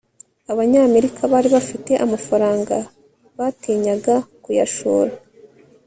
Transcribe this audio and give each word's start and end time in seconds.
abanyamerika 0.51 1.21
bari 1.31 1.47
bafite 1.55 1.91
amafaranga 2.05 2.75
batinyaga 3.37 4.15
kuyashora 4.43 5.13